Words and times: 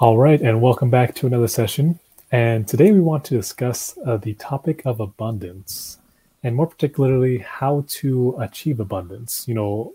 All 0.00 0.16
right, 0.16 0.40
and 0.40 0.62
welcome 0.62 0.90
back 0.90 1.16
to 1.16 1.26
another 1.26 1.48
session. 1.48 1.98
And 2.30 2.68
today 2.68 2.92
we 2.92 3.00
want 3.00 3.24
to 3.24 3.36
discuss 3.36 3.98
uh, 4.06 4.16
the 4.16 4.34
topic 4.34 4.82
of 4.84 5.00
abundance, 5.00 5.98
and 6.44 6.54
more 6.54 6.68
particularly, 6.68 7.38
how 7.38 7.84
to 7.88 8.36
achieve 8.38 8.78
abundance. 8.78 9.44
You 9.48 9.54
know, 9.54 9.94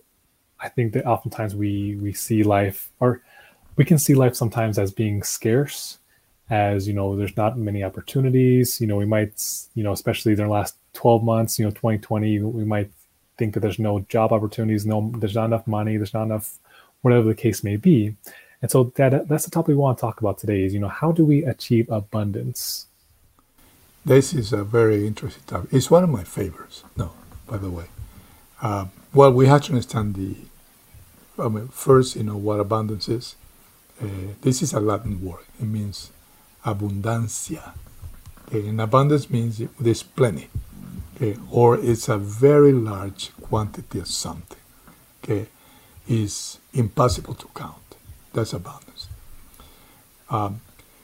I 0.59 0.67
think 0.67 0.91
that 0.91 1.05
oftentimes 1.05 1.55
we 1.55 1.95
we 2.01 2.11
see 2.11 2.43
life, 2.43 2.91
or 2.99 3.21
we 3.77 3.85
can 3.85 3.97
see 3.97 4.13
life 4.13 4.35
sometimes 4.35 4.77
as 4.77 4.91
being 4.91 5.23
scarce, 5.23 5.99
as 6.49 6.85
you 6.85 6.93
know, 6.93 7.15
there's 7.15 7.37
not 7.37 7.57
many 7.57 7.81
opportunities. 7.81 8.81
You 8.81 8.87
know, 8.87 8.97
we 8.97 9.05
might, 9.05 9.41
you 9.73 9.83
know, 9.83 9.93
especially 9.93 10.33
in 10.33 10.39
the 10.39 10.49
last 10.49 10.75
12 10.95 11.23
months, 11.23 11.57
you 11.57 11.63
know, 11.63 11.71
2020, 11.71 12.39
we 12.39 12.65
might 12.65 12.91
think 13.37 13.53
that 13.53 13.61
there's 13.61 13.79
no 13.79 14.01
job 14.09 14.33
opportunities, 14.33 14.85
no, 14.85 15.13
there's 15.15 15.35
not 15.35 15.45
enough 15.45 15.65
money, 15.65 15.95
there's 15.95 16.13
not 16.13 16.23
enough, 16.23 16.59
whatever 17.03 17.23
the 17.23 17.35
case 17.35 17.63
may 17.63 17.77
be. 17.77 18.17
And 18.63 18.71
so 18.71 18.85
that 18.95 19.27
that's 19.27 19.43
the 19.43 19.51
topic 19.51 19.67
we 19.67 19.75
want 19.75 19.97
to 19.97 20.01
talk 20.01 20.21
about 20.21 20.37
today 20.37 20.63
is, 20.63 20.73
you 20.73 20.79
know, 20.79 20.87
how 20.87 21.11
do 21.11 21.25
we 21.25 21.43
achieve 21.43 21.89
abundance? 21.89 22.87
This 24.05 24.33
is 24.33 24.53
a 24.53 24.63
very 24.63 25.05
interesting 25.05 25.43
topic. 25.45 25.73
It's 25.73 25.91
one 25.91 26.01
of 26.01 26.09
my 26.09 26.23
favorites. 26.23 26.85
No, 26.95 27.11
by 27.45 27.57
the 27.57 27.69
way. 27.69 27.87
Uh, 28.61 28.85
well, 29.13 29.33
we 29.33 29.47
have 29.47 29.63
to 29.63 29.73
understand 29.73 30.15
the, 30.15 30.37
I 31.37 31.49
mean, 31.49 31.67
first, 31.67 32.15
you 32.15 32.23
know, 32.23 32.37
what 32.37 32.61
abundance 32.61 33.09
is. 33.09 33.35
Uh, 34.01 34.31
this 34.41 34.61
is 34.61 34.71
a 34.71 34.79
Latin 34.79 35.21
word. 35.21 35.43
It 35.59 35.65
means 35.65 36.11
abundancia. 36.65 37.73
Okay? 38.47 38.69
And 38.69 38.79
abundance 38.79 39.29
means 39.29 39.61
there's 39.77 40.03
plenty. 40.03 40.47
Okay? 41.17 41.37
Or 41.51 41.77
it's 41.77 42.07
a 42.07 42.17
very 42.17 42.71
large 42.71 43.31
quantity 43.41 43.99
of 43.99 44.07
something. 44.07 44.57
Okay? 45.21 45.47
Is 46.07 46.59
impossible 46.73 47.33
to 47.33 47.47
count. 47.53 47.82
That's 48.33 48.53
abundance. 48.53 49.07
Um, 50.29 50.61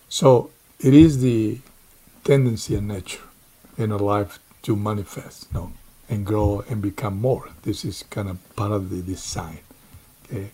so 0.07 0.49
it 0.79 0.93
is 0.93 1.21
the 1.21 1.59
tendency 2.23 2.75
and 2.75 2.87
nature 2.87 3.21
in 3.77 3.91
a 3.91 3.97
life 3.97 4.39
to 4.63 4.75
manifest, 4.75 5.47
you 5.51 5.59
know, 5.59 5.73
and 6.09 6.25
grow 6.25 6.63
and 6.69 6.81
become 6.81 7.21
more. 7.21 7.49
This 7.61 7.85
is 7.85 8.03
kind 8.09 8.27
of 8.27 8.55
part 8.55 8.71
of 8.71 8.89
the 8.89 9.01
design. 9.01 9.59
Okay, 10.25 10.49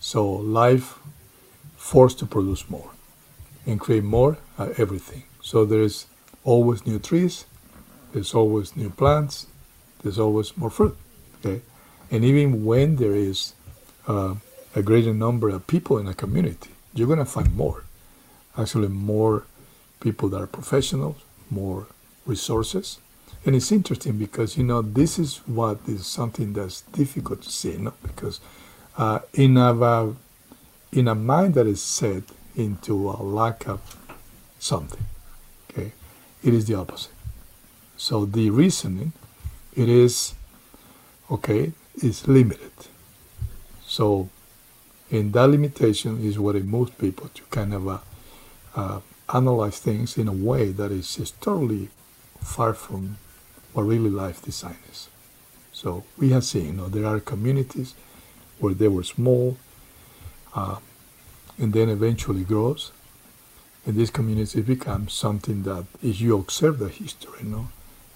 so 0.00 0.28
life 0.30 0.98
forced 1.76 2.18
to 2.18 2.26
produce 2.26 2.68
more 2.68 2.90
and 3.66 3.80
create 3.80 4.04
more 4.04 4.38
everything. 4.76 5.22
So 5.40 5.64
there 5.64 5.82
is 5.82 6.06
always 6.44 6.86
new 6.86 6.98
trees, 6.98 7.46
there's 8.12 8.34
always 8.34 8.76
new 8.76 8.90
plants, 8.90 9.46
there's 10.02 10.18
always 10.18 10.56
more 10.56 10.70
fruit. 10.70 10.96
Okay, 11.38 11.62
and 12.10 12.24
even 12.24 12.64
when 12.64 12.96
there 12.96 13.14
is 13.14 13.54
uh, 14.06 14.34
a 14.74 14.82
greater 14.82 15.12
number 15.12 15.48
of 15.48 15.66
people 15.66 15.98
in 15.98 16.06
a 16.08 16.14
community, 16.14 16.70
you're 16.94 17.06
going 17.06 17.18
to 17.18 17.24
find 17.24 17.54
more. 17.56 17.84
Actually, 18.56 18.88
more 18.88 19.44
people 20.00 20.28
that 20.30 20.40
are 20.40 20.46
professionals, 20.46 21.16
more 21.50 21.86
resources. 22.26 22.98
And 23.44 23.56
it's 23.56 23.72
interesting 23.72 24.18
because, 24.18 24.56
you 24.56 24.64
know, 24.64 24.82
this 24.82 25.18
is 25.18 25.38
what 25.46 25.78
is 25.86 26.06
something 26.06 26.52
that's 26.52 26.82
difficult 26.82 27.42
to 27.42 27.50
see, 27.50 27.72
you 27.72 27.78
know, 27.78 27.94
because 28.02 28.40
uh, 28.96 29.20
in, 29.32 29.56
a, 29.56 30.14
in 30.92 31.08
a 31.08 31.14
mind 31.14 31.54
that 31.54 31.66
is 31.66 31.82
set 31.82 32.22
into 32.54 33.10
a 33.10 33.22
lack 33.22 33.66
of 33.66 33.80
something, 34.58 35.04
okay, 35.70 35.92
it 36.42 36.54
is 36.54 36.66
the 36.66 36.74
opposite. 36.74 37.12
So 37.96 38.26
the 38.26 38.50
reasoning, 38.50 39.12
it 39.74 39.88
is, 39.88 40.34
okay, 41.30 41.72
is 42.02 42.28
limited. 42.28 42.72
So 43.86 44.28
and 45.12 45.32
that 45.34 45.48
limitation 45.48 46.24
is 46.24 46.38
what 46.38 46.56
it 46.56 46.64
moves 46.64 46.90
people 46.92 47.28
to 47.34 47.42
kind 47.50 47.74
of 47.74 47.86
uh, 47.86 47.98
uh, 48.74 49.00
analyze 49.32 49.78
things 49.78 50.16
in 50.16 50.26
a 50.26 50.32
way 50.32 50.70
that 50.70 50.90
is 50.90 51.16
just 51.16 51.40
totally 51.40 51.90
far 52.40 52.72
from 52.72 53.18
what 53.74 53.82
really 53.82 54.10
life 54.10 54.42
design 54.42 54.78
is. 54.90 55.08
So 55.72 56.04
we 56.18 56.30
have 56.30 56.44
seen, 56.44 56.66
you 56.66 56.72
know, 56.72 56.88
there 56.88 57.06
are 57.06 57.20
communities 57.20 57.94
where 58.58 58.74
they 58.74 58.88
were 58.88 59.02
small, 59.02 59.58
uh, 60.54 60.76
and 61.58 61.72
then 61.72 61.88
eventually 61.88 62.44
grows, 62.44 62.92
and 63.84 63.96
these 63.96 64.10
communities 64.10 64.64
become 64.64 65.08
something 65.08 65.62
that, 65.64 65.84
if 66.02 66.20
you 66.20 66.36
observe 66.36 66.78
the 66.78 66.88
history, 66.88 67.40
you 67.42 67.50
know, 67.50 67.68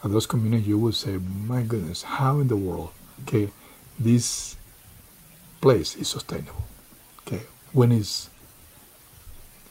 of 0.02 0.12
those 0.12 0.26
communities, 0.26 0.68
you 0.68 0.78
will 0.78 0.92
say, 0.92 1.18
my 1.18 1.62
goodness, 1.62 2.04
how 2.04 2.40
in 2.40 2.48
the 2.48 2.56
world, 2.56 2.90
okay, 3.22 3.50
this 3.98 4.56
place 5.60 5.96
is 5.96 6.08
sustainable? 6.08 6.64
Okay, 7.26 7.42
when 7.72 7.92
it's 7.92 8.30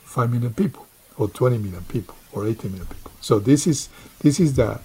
5 0.03 0.31
million 0.31 0.53
people 0.53 0.85
or 1.17 1.29
20 1.29 1.57
million 1.57 1.83
people 1.83 2.15
or 2.33 2.47
80 2.47 2.69
million 2.69 2.85
people. 2.87 3.11
So 3.21 3.39
this 3.39 3.67
is 3.67 3.89
this 4.19 4.39
is 4.39 4.55
the 4.55 4.79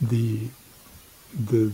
the 0.00 0.48
the 1.32 1.72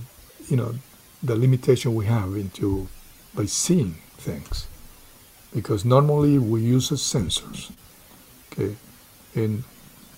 you 0.48 0.56
know 0.56 0.75
the 1.22 1.37
limitation 1.37 1.94
we 1.94 2.06
have 2.06 2.34
into 2.34 2.88
by 3.34 3.47
seeing 3.47 3.97
things. 4.16 4.66
Because 5.54 5.84
normally 5.84 6.38
we 6.38 6.60
use 6.62 6.91
sensors 6.91 7.72
okay? 8.53 8.77
And 9.34 9.65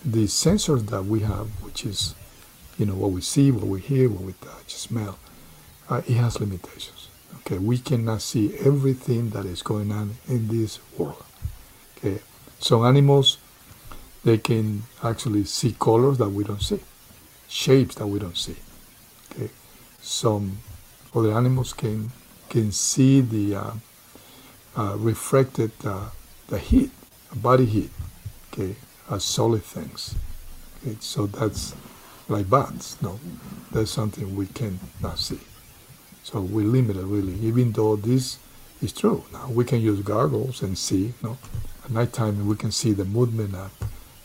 the 0.05 0.25
sensors 0.25 0.87
that 0.89 1.05
we 1.05 1.21
have 1.21 1.49
which 1.63 1.85
is 1.85 2.15
you 2.79 2.87
know 2.87 2.95
what 2.95 3.11
we 3.11 3.21
see 3.21 3.51
what 3.51 3.67
we 3.67 3.81
hear 3.81 4.09
what 4.09 4.23
we 4.23 4.33
touch 4.35 4.75
smell 4.75 5.19
uh, 5.89 6.03
it 6.09 6.15
has 6.15 6.41
limitations 6.41 7.02
Okay, 7.45 7.59
we 7.59 7.79
cannot 7.79 8.23
see 8.23 8.57
everything 8.59 9.31
that 9.31 9.45
is 9.45 9.63
going 9.63 9.91
on 9.91 10.15
in 10.29 10.47
this 10.49 10.79
world. 10.97 11.25
Okay, 11.99 12.21
some 12.59 12.85
animals 12.85 13.39
they 14.25 14.39
can 14.39 14.85
actually 15.03 15.45
see 15.45 15.75
colors 15.79 16.19
that 16.19 16.29
we 16.29 16.45
don't 16.45 16.63
see, 16.63 16.79
shapes 17.49 17.97
that 17.97 18.07
we 18.07 18.21
don't 18.21 18.37
see. 18.37 18.57
Okay, 19.33 19.51
some 20.01 20.59
other 21.15 21.33
animals 21.33 21.73
can 21.73 22.13
can 22.49 22.71
see 22.71 23.21
the 23.21 23.57
uh, 23.57 23.73
uh, 24.77 24.97
reflected 24.99 25.73
uh, 25.85 26.11
the 26.47 26.59
heat, 26.59 26.91
body 27.35 27.65
heat. 27.67 27.91
Okay, 28.53 28.77
as 29.11 29.25
solid 29.25 29.65
things. 29.65 30.15
Okay, 30.81 30.97
so 31.01 31.27
that's 31.27 31.75
like 32.29 32.49
bats. 32.49 33.03
No, 33.03 33.19
that's 33.73 33.91
something 33.91 34.37
we 34.37 34.47
cannot 34.47 35.19
see. 35.19 35.41
So 36.23 36.41
we 36.41 36.65
limit 36.65 36.97
it 36.97 37.05
really, 37.05 37.35
even 37.35 37.73
though 37.73 37.97
this 37.97 38.39
is 38.81 38.93
true. 38.93 39.25
Now 39.33 39.49
we 39.49 39.65
can 39.65 39.81
use 39.81 40.01
goggles 40.01 40.63
and 40.63 40.79
see, 40.79 41.07
you 41.07 41.15
know, 41.23 41.39
at 41.85 41.91
nighttime 41.91 42.47
we 42.47 42.57
can 42.57 42.71
see 42.71 42.93
the 42.93 43.05
movement 43.05 43.55
of 43.55 43.73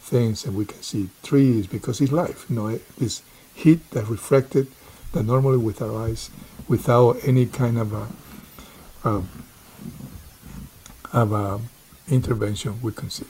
things 0.01 0.45
and 0.45 0.55
we 0.55 0.65
can 0.65 0.81
see 0.81 1.09
trees 1.23 1.67
because 1.67 1.99
it's 1.99 2.11
life. 2.11 2.45
You 2.49 2.55
know, 2.55 2.79
this 2.97 3.21
heat 3.53 3.89
that 3.91 4.07
reflected 4.07 4.67
that 5.13 5.23
normally 5.23 5.57
with 5.57 5.81
our 5.81 6.03
eyes, 6.03 6.29
without 6.67 7.17
any 7.23 7.45
kind 7.45 7.77
of 7.77 7.93
a, 7.93 8.07
a 9.03 9.23
of 11.13 11.31
a 11.31 11.59
intervention, 12.09 12.79
we 12.81 12.91
can 12.91 13.09
see. 13.09 13.25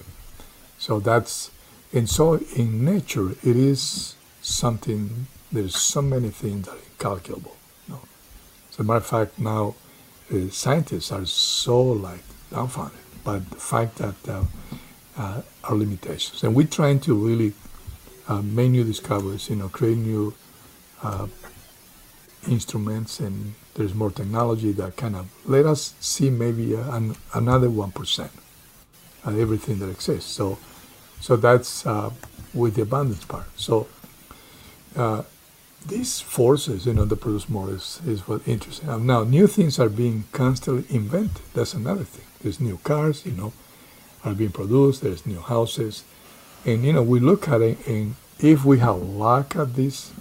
So 0.78 1.00
that's 1.00 1.52
and 1.94 2.10
so 2.10 2.36
in 2.56 2.84
nature 2.84 3.32
it 3.32 3.56
is 3.56 4.16
something. 4.42 5.28
There's 5.52 5.78
so 5.78 6.02
many 6.02 6.30
things 6.30 6.66
that 6.66 6.74
are 6.74 6.80
incalculable. 6.92 7.56
As 8.78 8.82
a 8.82 8.84
matter 8.84 8.98
of 8.98 9.06
fact, 9.08 9.40
now 9.40 9.74
uh, 10.32 10.50
scientists 10.52 11.12
are 11.12 11.26
so 11.26 11.82
like 11.82 12.22
dumbfounded 12.52 13.00
by 13.24 13.40
the 13.40 13.56
fact 13.56 13.96
that 13.96 14.30
uh, 14.30 14.44
uh, 15.18 15.42
our 15.64 15.76
limitations, 15.76 16.44
and 16.44 16.54
we're 16.54 16.68
trying 16.68 17.00
to 17.00 17.16
really 17.16 17.54
uh, 18.28 18.44
make 18.44 18.70
new 18.70 18.84
discoveries. 18.84 19.50
You 19.50 19.56
know, 19.56 19.68
create 19.70 19.98
new 19.98 20.36
uh, 21.02 21.26
instruments, 22.48 23.20
and 23.20 23.56
there's 23.74 23.96
more 23.96 24.12
technology 24.12 24.72
that 24.74 24.96
kind 24.96 25.16
of 25.16 25.28
let 25.46 25.66
us 25.66 25.96
see 26.00 26.30
maybe 26.30 26.76
an, 26.76 27.16
another 27.34 27.72
one 27.72 27.92
percent 27.92 28.32
of 29.26 29.40
everything 29.40 29.80
that 29.80 29.90
exists. 29.90 30.32
So, 30.32 30.60
so 31.20 31.36
that's 31.36 31.84
uh, 31.88 32.12
with 32.54 32.76
the 32.76 32.84
abundance 32.84 33.26
part. 33.26 33.48
So 33.56 33.88
these 35.88 36.20
forces, 36.20 36.86
you 36.86 36.94
know, 36.94 37.06
that 37.06 37.18
produce 37.18 37.50
more 37.50 37.70
is, 37.72 38.02
is 38.06 38.28
what 38.28 38.48
interesting. 38.48 39.06
Now, 39.06 39.24
new 39.24 39.48
things 39.48 39.80
are 39.80 39.90
being 39.90 40.26
constantly 40.32 40.84
invented. 40.94 41.42
That's 41.54 41.74
another 41.74 42.04
thing. 42.04 42.26
There's 42.42 42.60
new 42.60 42.78
cars, 42.84 43.26
you 43.26 43.32
know, 43.32 43.54
are 44.24 44.34
being 44.34 44.52
produced. 44.52 45.02
There's 45.02 45.26
new 45.26 45.40
houses, 45.40 46.04
and 46.66 46.84
you 46.84 46.94
know, 46.94 47.04
we 47.04 47.20
look 47.20 47.48
at 47.48 47.62
it, 47.62 47.86
and 47.88 48.16
if 48.40 48.66
we 48.66 48.80
have 48.80 48.98
luck 48.98 49.56
at 49.56 49.76
this, 49.76 50.12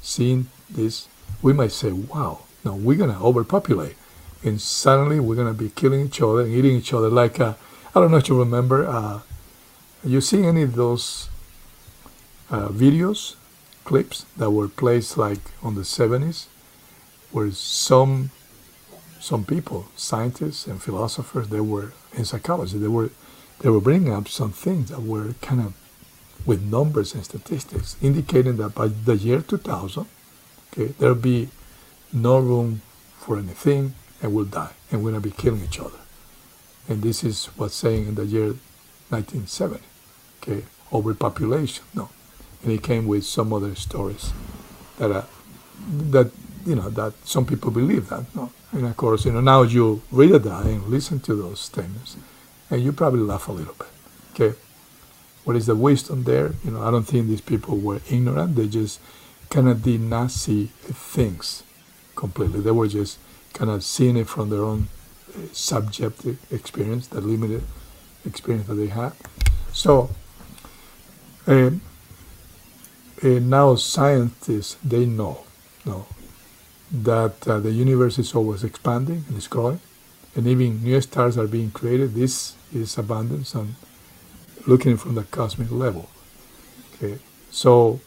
seeing 0.00 0.48
this, 0.68 1.08
we 1.40 1.52
might 1.52 1.72
say, 1.72 1.92
"Wow, 1.92 2.40
no, 2.64 2.74
we're 2.74 2.98
gonna 2.98 3.22
overpopulate, 3.22 3.96
and 4.42 4.60
suddenly 4.60 5.20
we're 5.20 5.36
gonna 5.36 5.54
be 5.54 5.70
killing 5.70 6.04
each 6.06 6.20
other 6.20 6.42
and 6.42 6.52
eating 6.52 6.76
each 6.76 6.92
other." 6.92 7.08
Like, 7.08 7.40
uh, 7.40 7.54
I 7.94 8.00
don't 8.00 8.10
know 8.10 8.18
if 8.18 8.28
you 8.28 8.38
remember. 8.38 8.86
Uh, 8.86 9.20
you 10.04 10.20
see 10.20 10.44
any 10.44 10.62
of 10.62 10.74
those 10.74 11.28
uh, 12.50 12.68
videos 12.68 13.36
clips 13.84 14.26
that 14.36 14.50
were 14.50 14.68
placed 14.68 15.16
like 15.16 15.40
on 15.62 15.74
the 15.74 15.82
70s 15.82 16.46
where 17.30 17.50
some 17.50 18.30
some 19.20 19.44
people 19.44 19.86
scientists 19.96 20.66
and 20.66 20.82
philosophers 20.82 21.48
they 21.48 21.60
were 21.60 21.92
in 22.12 22.24
psychology 22.24 22.78
they 22.78 22.88
were 22.88 23.10
they 23.60 23.68
were 23.70 23.80
bringing 23.80 24.12
up 24.12 24.28
some 24.28 24.52
things 24.52 24.90
that 24.90 25.02
were 25.02 25.34
kind 25.40 25.60
of 25.60 25.74
with 26.44 26.62
numbers 26.62 27.14
and 27.14 27.24
statistics, 27.24 27.96
indicating 28.02 28.56
that 28.56 28.74
by 28.74 28.88
the 28.88 29.16
year 29.16 29.40
2000, 29.40 30.06
okay, 30.72 30.92
there'll 30.98 31.14
be 31.14 31.48
no 32.12 32.38
room 32.38 32.82
for 33.18 33.38
anything, 33.38 33.94
and 34.20 34.34
we'll 34.34 34.44
die, 34.44 34.72
and 34.90 35.02
we're 35.02 35.10
gonna 35.12 35.20
be 35.20 35.30
killing 35.30 35.62
each 35.64 35.78
other. 35.78 35.98
And 36.88 37.02
this 37.02 37.22
is 37.22 37.46
what's 37.56 37.74
saying 37.74 38.08
in 38.08 38.14
the 38.16 38.26
year 38.26 38.54
1970, 39.10 39.80
okay, 40.42 40.64
overpopulation. 40.92 41.84
No, 41.94 42.10
and 42.62 42.70
he 42.70 42.78
came 42.78 43.06
with 43.06 43.24
some 43.24 43.52
other 43.52 43.74
stories 43.74 44.32
that 44.98 45.10
uh, 45.10 45.24
that 46.10 46.30
you 46.64 46.76
know 46.76 46.90
that 46.90 47.12
some 47.24 47.44
people 47.44 47.70
believe 47.70 48.08
that. 48.08 48.24
No, 48.34 48.52
and 48.72 48.86
of 48.86 48.96
course, 48.96 49.24
you 49.24 49.32
know 49.32 49.40
now 49.40 49.62
you 49.62 50.02
read 50.10 50.42
that 50.42 50.64
and 50.64 50.86
listen 50.86 51.20
to 51.20 51.34
those 51.34 51.60
statements, 51.60 52.16
and 52.70 52.82
you 52.82 52.92
probably 52.92 53.20
laugh 53.20 53.48
a 53.48 53.52
little 53.52 53.74
bit. 53.74 53.88
Okay, 54.34 54.58
what 55.44 55.56
is 55.56 55.66
the 55.66 55.74
wisdom 55.74 56.24
there? 56.24 56.52
You 56.64 56.72
know, 56.72 56.82
I 56.82 56.90
don't 56.90 57.04
think 57.04 57.26
these 57.26 57.40
people 57.40 57.78
were 57.78 58.00
ignorant. 58.10 58.54
They 58.56 58.68
just 58.68 59.00
kind 59.50 59.68
of 59.68 59.82
did 59.82 60.00
not 60.00 60.30
see 60.30 60.66
things 60.82 61.62
completely. 62.14 62.60
They 62.60 62.70
were 62.70 62.88
just 62.88 63.18
kind 63.52 63.70
of 63.70 63.84
seeing 63.84 64.16
it 64.16 64.28
from 64.28 64.50
their 64.50 64.62
own 64.62 64.88
uh, 65.34 65.40
subjective 65.52 66.38
experience, 66.50 67.08
the 67.08 67.20
limited 67.20 67.64
experience 68.24 68.68
that 68.68 68.74
they 68.74 68.86
had. 68.86 69.12
So. 69.72 70.10
Uh, 71.44 71.70
now 73.22 73.74
scientists 73.76 74.76
they 74.84 75.06
know, 75.06 75.44
know 75.84 76.06
that 76.90 77.46
uh, 77.48 77.60
the 77.60 77.70
universe 77.70 78.18
is 78.18 78.34
always 78.34 78.64
expanding 78.64 79.24
and 79.28 79.36
it's 79.36 79.46
growing, 79.46 79.80
and 80.34 80.46
even 80.46 80.82
new 80.82 81.00
stars 81.00 81.38
are 81.38 81.46
being 81.46 81.70
created. 81.70 82.14
This 82.14 82.56
is 82.72 82.98
abundance 82.98 83.54
and 83.54 83.74
looking 84.66 84.96
from 84.96 85.14
the 85.14 85.24
cosmic 85.24 85.70
level. 85.70 86.08
Okay, 86.94 87.18
so 87.50 88.00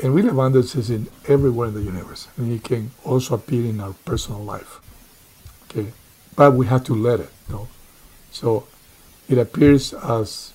and 0.00 0.14
real 0.14 0.28
abundance 0.28 0.76
is 0.76 0.90
in 0.90 1.08
everywhere 1.26 1.68
in 1.68 1.74
the 1.74 1.82
universe, 1.82 2.28
and 2.36 2.52
it 2.52 2.62
can 2.62 2.90
also 3.04 3.34
appear 3.34 3.64
in 3.64 3.80
our 3.80 3.94
personal 4.04 4.42
life. 4.42 4.80
Okay, 5.64 5.92
but 6.36 6.52
we 6.52 6.66
have 6.66 6.84
to 6.84 6.94
let 6.94 7.20
it. 7.20 7.30
You 7.48 7.54
know. 7.54 7.68
so 8.30 8.68
it 9.28 9.38
appears 9.38 9.92
as 9.92 10.52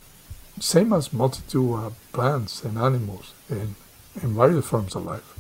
same 0.60 0.94
as 0.94 1.12
multitude 1.12 1.74
of 1.74 1.96
plants 2.12 2.64
and 2.64 2.78
animals 2.78 3.34
and, 3.58 3.76
and 4.22 4.34
various 4.34 4.66
forms 4.66 4.96
of 4.96 5.06
life. 5.06 5.38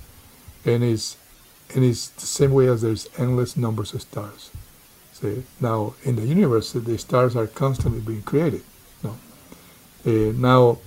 And 0.65 0.83
it's, 0.83 1.17
and 1.73 1.83
it's 1.83 2.09
the 2.09 2.25
same 2.25 2.51
way 2.51 2.67
as 2.67 2.81
there's 2.81 3.07
endless 3.17 3.57
numbers 3.57 3.93
of 3.93 4.01
stars. 4.01 4.51
See, 5.13 5.43
now, 5.59 5.93
in 6.03 6.15
the 6.15 6.25
universe, 6.25 6.71
the 6.73 6.97
stars 6.97 7.35
are 7.35 7.47
constantly 7.47 8.01
being 8.01 8.23
created. 8.23 8.63
No? 9.03 9.17
Uh, 10.05 10.33
now, 10.35 10.79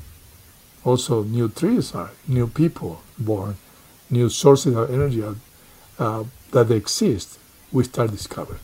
also 0.84 1.22
new 1.24 1.48
trees 1.48 1.94
are, 1.94 2.10
new 2.26 2.46
people 2.46 3.02
born, 3.18 3.56
new 4.10 4.28
sources 4.28 4.74
of 4.76 4.90
energy 4.90 5.22
are, 5.22 5.36
uh, 5.98 6.24
that 6.52 6.70
exist, 6.70 7.38
we 7.72 7.84
start 7.84 8.10
discovering. 8.10 8.60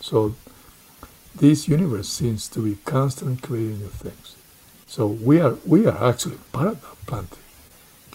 So 0.00 0.34
this 1.34 1.68
universe 1.68 2.08
seems 2.08 2.48
to 2.48 2.60
be 2.60 2.76
constantly 2.84 3.36
creating 3.36 3.78
new 3.80 3.88
things. 3.88 4.36
So 4.86 5.06
we 5.06 5.40
are 5.40 5.56
we 5.64 5.86
are 5.86 6.08
actually 6.08 6.38
part 6.52 6.68
of 6.68 6.80
that 6.80 7.06
planting. 7.06 7.38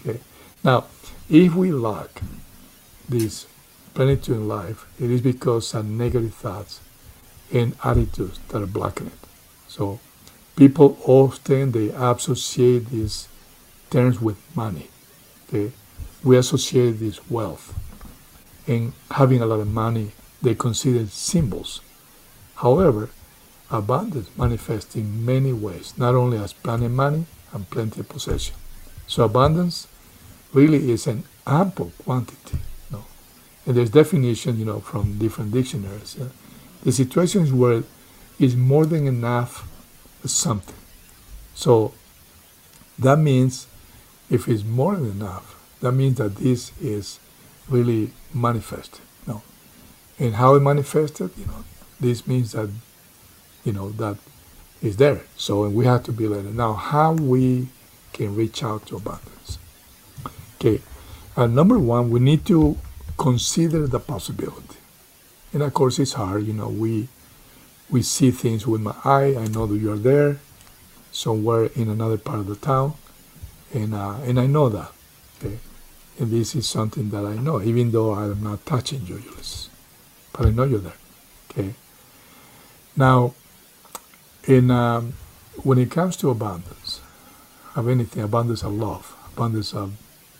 Okay. 0.06 0.20
Now, 0.62 0.84
if 1.28 1.54
we 1.54 1.72
lack 1.72 2.22
this 3.08 3.46
plenitude 3.94 4.36
in 4.36 4.48
life, 4.48 4.86
it 5.00 5.10
is 5.10 5.20
because 5.20 5.74
of 5.74 5.86
negative 5.86 6.34
thoughts 6.34 6.80
and 7.52 7.76
attitudes 7.82 8.38
that 8.48 8.62
are 8.62 8.66
blocking 8.66 9.08
it. 9.08 9.18
So 9.68 10.00
people 10.54 10.98
often 11.04 11.72
they 11.72 11.88
associate 11.88 12.86
these 12.90 13.28
terms 13.90 14.20
with 14.20 14.36
money. 14.56 14.88
Okay. 15.48 15.72
We 16.22 16.36
associate 16.36 16.92
this 16.92 17.28
wealth. 17.30 17.74
And 18.66 18.92
having 19.12 19.40
a 19.40 19.46
lot 19.46 19.60
of 19.60 19.68
money, 19.68 20.12
they 20.42 20.54
consider 20.54 21.06
symbols. 21.06 21.80
However, 22.56 23.10
abundance 23.70 24.28
manifests 24.36 24.96
in 24.96 25.24
many 25.24 25.52
ways, 25.52 25.94
not 25.96 26.14
only 26.14 26.38
as 26.38 26.52
plenty 26.52 26.88
money 26.88 27.26
and 27.52 27.68
plenty 27.70 28.00
of 28.00 28.08
possession. 28.08 28.56
So 29.06 29.24
abundance 29.24 29.86
really 30.56 30.90
is 30.90 31.06
an 31.06 31.24
ample 31.46 31.92
quantity. 32.04 32.58
You 32.90 32.96
know? 32.96 33.04
And 33.66 33.76
there's 33.76 33.90
definition, 33.90 34.58
you 34.58 34.64
know, 34.64 34.80
from 34.80 35.18
different 35.18 35.52
dictionaries. 35.52 36.16
Uh, 36.20 36.28
the 36.82 36.92
situation 36.92 37.42
is 37.42 37.52
where 37.52 37.82
it's 38.38 38.54
more 38.54 38.86
than 38.86 39.06
enough 39.06 39.68
something. 40.24 40.74
So 41.54 41.94
that 42.98 43.18
means 43.18 43.66
if 44.30 44.48
it's 44.48 44.64
more 44.64 44.96
than 44.96 45.10
enough, 45.10 45.54
that 45.80 45.92
means 45.92 46.18
that 46.18 46.36
this 46.36 46.72
is 46.80 47.20
really 47.68 48.10
manifested. 48.34 49.00
You 49.26 49.34
know? 49.34 49.42
And 50.18 50.34
how 50.34 50.54
it 50.54 50.60
manifested, 50.60 51.30
you 51.36 51.46
know, 51.46 51.64
this 52.00 52.26
means 52.26 52.52
that 52.52 52.70
you 53.66 53.72
know, 53.72 53.90
that 53.90 54.16
is 54.80 54.96
there. 54.96 55.22
So 55.36 55.68
we 55.68 55.84
have 55.84 56.04
to 56.04 56.12
be 56.12 56.24
it. 56.24 56.54
Now, 56.54 56.74
how 56.74 57.12
we 57.12 57.68
can 58.12 58.34
reach 58.34 58.62
out 58.62 58.86
to 58.86 58.96
abundance? 58.96 59.58
Okay, 60.56 60.80
uh, 61.36 61.46
number 61.46 61.78
one, 61.78 62.10
we 62.10 62.20
need 62.20 62.46
to 62.46 62.78
consider 63.18 63.86
the 63.86 64.00
possibility. 64.00 64.76
And 65.52 65.62
of 65.62 65.72
course, 65.74 65.98
it's 65.98 66.14
hard. 66.14 66.46
You 66.46 66.52
know, 66.52 66.68
we 66.68 67.08
we 67.90 68.02
see 68.02 68.30
things 68.30 68.66
with 68.66 68.80
my 68.80 68.94
eye. 69.04 69.36
I 69.36 69.46
know 69.46 69.66
that 69.66 69.76
you're 69.76 69.96
there, 69.96 70.38
somewhere 71.12 71.66
in 71.76 71.88
another 71.88 72.18
part 72.18 72.40
of 72.40 72.46
the 72.46 72.56
town, 72.56 72.94
and 73.72 73.94
uh, 73.94 74.16
and 74.24 74.40
I 74.40 74.46
know 74.46 74.68
that. 74.68 74.92
Okay, 75.38 75.58
and 76.18 76.30
this 76.30 76.54
is 76.54 76.68
something 76.68 77.10
that 77.10 77.24
I 77.24 77.34
know, 77.34 77.60
even 77.60 77.92
though 77.92 78.14
I'm 78.14 78.42
not 78.42 78.64
touching 78.64 79.06
you, 79.06 79.16
Ulysses, 79.18 79.68
but 80.32 80.46
I 80.46 80.50
know 80.50 80.64
you're 80.64 80.80
there. 80.80 81.00
Okay. 81.50 81.74
Now, 82.96 83.34
in 84.44 84.70
um, 84.70 85.14
when 85.62 85.78
it 85.78 85.90
comes 85.90 86.16
to 86.18 86.30
abundance 86.30 87.00
of 87.74 87.88
anything, 87.88 88.22
abundance 88.22 88.62
of 88.62 88.72
love, 88.72 89.14
abundance 89.32 89.74
of 89.74 89.92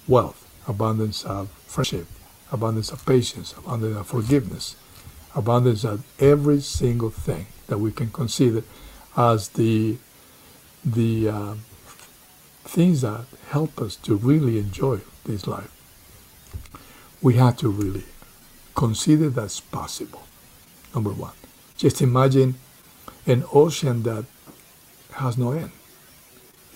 wealth, 0.08 0.46
abundance 0.66 1.24
of 1.24 1.48
friendship, 1.66 2.06
abundance 2.52 2.90
of 2.90 3.04
patience, 3.06 3.54
abundance 3.58 3.96
of 3.96 4.06
forgiveness, 4.06 4.76
abundance 5.34 5.84
of 5.84 6.04
every 6.20 6.60
single 6.60 7.10
thing 7.10 7.46
that 7.66 7.78
we 7.78 7.92
can 7.92 8.10
consider 8.10 8.62
as 9.16 9.48
the 9.50 9.96
the 10.84 11.28
uh, 11.28 11.54
things 12.64 13.00
that 13.00 13.24
help 13.50 13.80
us 13.80 13.96
to 13.96 14.14
really 14.14 14.58
enjoy 14.58 15.00
this 15.24 15.46
life. 15.46 15.70
We 17.20 17.34
have 17.34 17.56
to 17.58 17.68
really 17.68 18.04
consider 18.74 19.30
that's 19.30 19.60
possible. 19.60 20.22
Number 20.94 21.10
one, 21.10 21.32
just 21.76 22.00
imagine 22.00 22.54
an 23.26 23.44
ocean 23.52 24.02
that 24.04 24.24
has 25.14 25.36
no 25.36 25.52
end. 25.52 25.72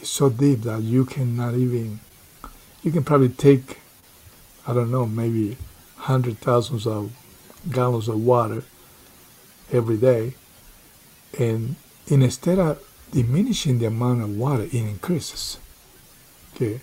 It's 0.00 0.10
so 0.10 0.30
deep 0.30 0.62
that 0.62 0.82
you 0.82 1.04
cannot 1.04 1.54
even, 1.54 2.00
you 2.82 2.90
can 2.90 3.04
probably 3.04 3.28
take, 3.28 3.78
I 4.66 4.72
don't 4.72 4.90
know, 4.90 5.06
maybe 5.06 5.56
hundred 5.96 6.38
thousands 6.38 6.86
of 6.86 7.12
gallons 7.70 8.08
of 8.08 8.24
water 8.24 8.64
every 9.70 9.98
day, 9.98 10.34
and, 11.38 11.76
instead 12.06 12.58
of 12.58 12.82
diminishing 13.12 13.78
the 13.78 13.86
amount 13.86 14.22
of 14.22 14.36
water, 14.36 14.64
it 14.64 14.74
increases. 14.74 15.58
Okay, 16.54 16.80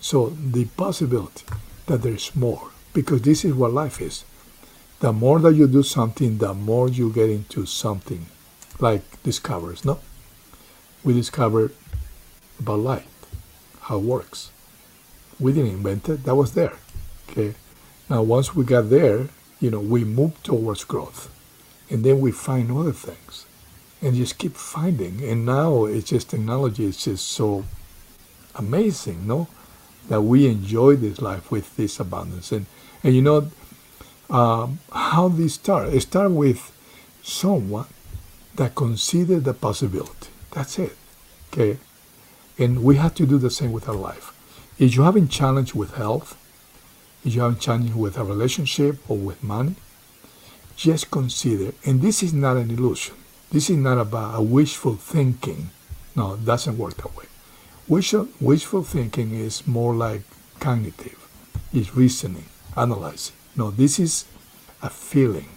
so 0.00 0.30
the 0.30 0.66
possibility 0.66 1.44
that 1.86 2.02
there's 2.02 2.36
more, 2.36 2.70
because 2.92 3.22
this 3.22 3.44
is 3.44 3.54
what 3.54 3.72
life 3.72 4.00
is. 4.00 4.24
The 5.00 5.12
more 5.12 5.40
that 5.40 5.54
you 5.54 5.66
do 5.66 5.82
something, 5.82 6.38
the 6.38 6.54
more 6.54 6.88
you 6.88 7.12
get 7.12 7.28
into 7.28 7.66
something 7.66 8.26
like 8.78 9.20
discovers. 9.24 9.84
No, 9.84 9.98
we 11.02 11.12
discovered 11.12 11.74
about 12.60 12.78
light, 12.78 13.06
how 13.80 13.98
it 13.98 14.02
works. 14.02 14.51
We 15.40 15.52
didn't 15.52 15.72
invent 15.72 16.08
it; 16.08 16.24
that 16.24 16.34
was 16.34 16.52
there. 16.54 16.74
Okay. 17.28 17.54
Now, 18.08 18.22
once 18.22 18.54
we 18.54 18.64
got 18.64 18.90
there, 18.90 19.28
you 19.60 19.70
know, 19.70 19.80
we 19.80 20.04
moved 20.04 20.44
towards 20.44 20.84
growth, 20.84 21.30
and 21.90 22.04
then 22.04 22.20
we 22.20 22.32
find 22.32 22.70
other 22.70 22.92
things, 22.92 23.46
and 24.00 24.14
just 24.14 24.38
keep 24.38 24.54
finding. 24.54 25.22
And 25.22 25.46
now 25.46 25.84
it's 25.84 26.10
just 26.10 26.30
technology 26.30 26.86
It's 26.86 27.04
just 27.04 27.26
so 27.28 27.64
amazing, 28.54 29.26
no? 29.26 29.48
That 30.08 30.22
we 30.22 30.48
enjoy 30.48 30.96
this 30.96 31.20
life 31.20 31.50
with 31.50 31.76
this 31.76 32.00
abundance, 32.00 32.52
and 32.52 32.66
and 33.02 33.14
you 33.14 33.22
know 33.22 33.50
um, 34.30 34.80
how 34.92 35.28
this 35.28 35.54
start. 35.54 35.92
It 35.92 36.00
start 36.00 36.30
with 36.32 36.72
someone 37.22 37.86
that 38.56 38.74
consider 38.74 39.40
the 39.40 39.54
possibility. 39.54 40.28
That's 40.50 40.78
it. 40.78 40.96
Okay? 41.52 41.78
And 42.58 42.82
we 42.82 42.96
have 42.96 43.14
to 43.16 43.26
do 43.26 43.38
the 43.38 43.50
same 43.50 43.72
with 43.72 43.88
our 43.88 43.94
life. 43.94 44.32
If 44.82 44.96
you're 44.96 45.04
having 45.04 45.28
challenge 45.28 45.76
with 45.76 45.94
health, 45.94 46.36
if 47.24 47.36
you're 47.36 47.44
having 47.44 47.60
challenge 47.60 47.92
with 47.92 48.18
a 48.18 48.24
relationship 48.24 48.98
or 49.08 49.16
with 49.16 49.40
money, 49.40 49.76
just 50.74 51.08
consider, 51.08 51.72
and 51.86 52.02
this 52.02 52.20
is 52.20 52.32
not 52.32 52.56
an 52.56 52.68
illusion. 52.68 53.14
This 53.52 53.70
is 53.70 53.76
not 53.76 53.98
about 53.98 54.40
a 54.40 54.42
wishful 54.42 54.96
thinking. 54.96 55.70
No, 56.16 56.34
it 56.34 56.44
doesn't 56.44 56.76
work 56.76 56.96
that 56.96 57.16
way. 57.16 57.26
Wishful, 57.86 58.26
wishful 58.40 58.82
thinking 58.82 59.32
is 59.32 59.64
more 59.68 59.94
like 59.94 60.22
cognitive, 60.58 61.28
it's 61.72 61.94
reasoning, 61.94 62.46
analyzing. 62.76 63.36
No, 63.54 63.70
this 63.70 64.00
is 64.00 64.24
a 64.82 64.90
feeling, 64.90 65.50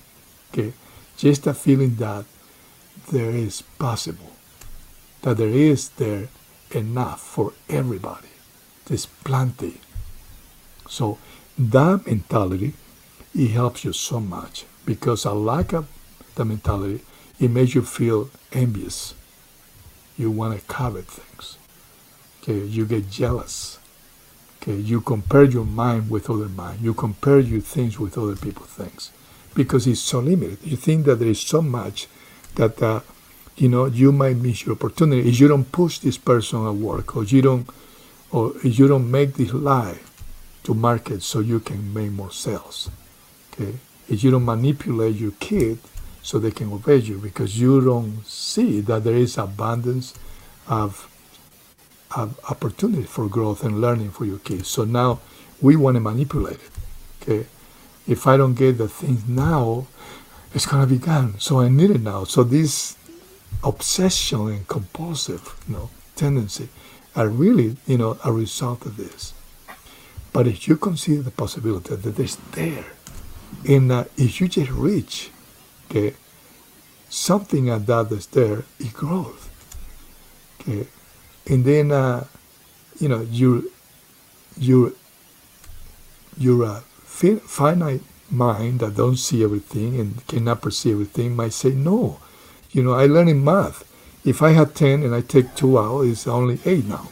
okay? 0.54 0.72
Just 1.18 1.48
a 1.48 1.56
feeling 1.56 1.96
that 1.96 2.26
there 3.12 3.32
is 3.32 3.64
possible, 3.80 4.34
that 5.24 5.38
there 5.38 5.50
is 5.50 5.90
there 5.90 6.28
enough 6.70 7.22
for 7.22 7.54
everybody. 7.68 8.28
There's 8.86 9.06
plenty. 9.06 9.82
So 10.88 11.18
that 11.58 12.06
mentality, 12.06 12.74
it 13.34 13.52
helps 13.52 13.84
you 13.84 13.94
so 13.94 14.20
much 14.20 14.66
because 14.86 15.26
a 15.26 15.34
lack 15.34 15.74
of 15.74 15.88
the 16.36 16.46
mentality, 16.46 17.04
it 17.40 17.50
makes 17.50 17.76
you 17.76 17.82
feel 17.82 18.30
envious. 18.54 19.14
You 20.18 20.32
want 20.32 20.60
to 20.60 20.66
covet 20.68 21.08
things. 21.08 21.58
Okay, 22.42 22.66
you 22.66 22.86
get 22.86 23.10
jealous. 23.10 23.80
Okay, 24.62 24.76
you 24.76 25.02
compare 25.02 25.44
your 25.44 25.66
mind 25.66 26.10
with 26.10 26.30
other 26.30 26.48
mind. 26.50 26.82
You 26.82 26.94
compare 26.94 27.40
your 27.40 27.62
things 27.62 28.00
with 28.00 28.18
other 28.18 28.36
people's 28.36 28.70
things 28.70 29.12
because 29.54 29.88
it's 29.88 30.00
so 30.00 30.20
limited. 30.20 30.60
You 30.64 30.78
think 30.78 31.06
that 31.06 31.16
there 31.16 31.28
is 31.28 31.42
so 31.42 31.62
much 31.62 32.08
that 32.56 32.82
uh, 32.82 33.02
you 33.58 33.70
know 33.70 33.86
you 33.86 34.12
might 34.12 34.38
miss 34.38 34.66
your 34.66 34.76
opportunity 34.76 35.28
if 35.28 35.40
you 35.40 35.48
don't 35.48 35.72
push 35.72 36.00
this 36.00 36.18
person 36.18 36.66
at 36.66 36.74
work 36.76 37.16
or 37.16 37.24
you 37.24 37.42
don't 37.42 37.68
or 38.36 38.52
you 38.64 38.86
don't 38.86 39.10
make 39.10 39.36
this 39.36 39.54
lie 39.54 39.98
to 40.62 40.74
market 40.74 41.24
so 41.24 41.40
you 41.40 41.62
can 41.62 41.94
make 41.94 42.12
more 42.12 42.32
sales. 42.32 42.90
Okay, 43.54 43.76
if 44.10 44.26
you 44.26 44.32
don't 44.32 44.44
manipulate 44.44 45.16
your 45.16 45.32
kid 45.40 45.80
so 46.22 46.38
they 46.38 46.52
can 46.52 46.70
obey 46.74 46.98
you 46.98 47.18
because 47.18 47.58
you 47.58 47.80
don't 47.80 48.26
see 48.26 48.82
that 48.82 49.06
there 49.06 49.16
is 49.16 49.38
abundance 49.38 50.14
of, 50.68 51.10
of 52.14 52.38
opportunity 52.50 53.04
for 53.04 53.30
growth 53.30 53.64
and 53.64 53.80
learning 53.80 54.12
for 54.12 54.26
your 54.26 54.40
kids. 54.40 54.68
So 54.68 54.84
now 54.84 55.22
we 55.62 55.78
want 55.78 55.96
to 55.96 56.02
manipulate 56.02 56.60
it. 56.60 56.72
Okay, 57.22 57.48
if 58.06 58.28
I 58.28 58.36
don't 58.36 58.56
get 58.56 58.78
the 58.78 58.90
things 58.90 59.26
now, 59.30 59.88
it's 60.54 60.66
gonna 60.66 60.88
be 60.88 60.98
gone. 60.98 61.40
So 61.40 61.62
I 61.62 61.70
need 61.70 61.92
it 61.92 62.02
now. 62.02 62.26
So 62.26 62.44
this 62.44 62.98
obsession 63.64 64.50
and 64.50 64.68
compulsive, 64.68 65.56
you 65.70 65.76
know, 65.76 65.90
tendency 66.18 66.68
are 67.16 67.28
really, 67.28 67.78
you 67.88 67.98
know, 67.98 68.18
a 68.24 68.32
result 68.32 68.86
of 68.86 68.98
this. 68.98 69.34
But 70.34 70.48
if 70.48 70.68
you 70.68 70.76
consider 70.76 71.22
the 71.22 71.32
possibility 71.32 71.96
that 71.96 72.20
it's 72.20 72.36
there, 72.52 72.86
and 73.68 73.92
uh, 73.92 74.04
if 74.18 74.42
you 74.42 74.48
just 74.48 74.72
reach, 74.72 75.32
okay, 75.90 76.14
something 77.10 77.68
like 77.68 77.86
that's 77.86 78.26
there, 78.28 78.66
it 78.80 78.94
grows. 78.94 79.48
Okay, 80.60 80.88
and 81.48 81.64
then 81.64 81.92
uh, 81.92 82.26
you 83.00 83.08
know 83.08 83.22
your 83.22 83.62
your 84.58 84.92
your 86.38 86.66
uh, 86.66 86.82
finite 87.06 88.02
mind 88.30 88.80
that 88.80 88.96
don't 88.96 89.18
see 89.18 89.44
everything 89.44 90.00
and 90.00 90.28
cannot 90.28 90.62
perceive 90.62 90.94
everything 90.94 91.36
might 91.36 91.54
say 91.54 91.70
no. 91.70 92.20
You 92.72 92.84
know, 92.84 92.94
I 92.94 93.06
learned 93.06 93.30
in 93.30 93.44
math. 93.44 93.84
If 94.26 94.42
I 94.42 94.52
had 94.52 94.74
ten 94.74 95.04
and 95.04 95.14
I 95.14 95.22
take 95.22 95.54
two 95.56 95.78
out, 95.78 96.02
it's 96.02 96.28
only 96.28 96.60
eight 96.66 96.86
now. 96.86 97.10